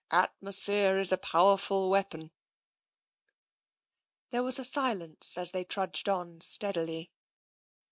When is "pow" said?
1.19-1.55